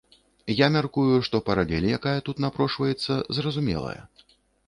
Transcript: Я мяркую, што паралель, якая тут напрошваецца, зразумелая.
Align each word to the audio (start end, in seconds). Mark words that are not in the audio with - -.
Я 0.59 0.67
мяркую, 0.75 1.17
што 1.27 1.41
паралель, 1.49 1.85
якая 1.99 2.15
тут 2.29 2.41
напрошваецца, 2.45 3.21
зразумелая. 3.41 3.97